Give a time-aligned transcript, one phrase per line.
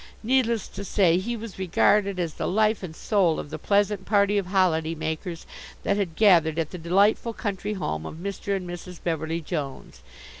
[0.23, 4.39] Needless to say, he was regarded as the life and soul of the pleasant party
[4.39, 5.45] of holiday makers
[5.83, 8.55] that had gathered at the delightful country home of Mr.
[8.55, 8.99] and Mrs.
[9.03, 10.01] Beverly Jones.